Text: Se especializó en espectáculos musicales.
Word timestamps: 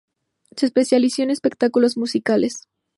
Se 0.55 0.65
especializó 0.65 1.21
en 1.21 1.29
espectáculos 1.29 1.95
musicales. 1.95 2.67